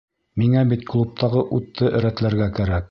Миңә 0.43 0.63
бит 0.71 0.87
клубтағы 0.93 1.45
утты 1.59 1.95
рәтләргә 2.07 2.51
кәрәк. 2.61 2.79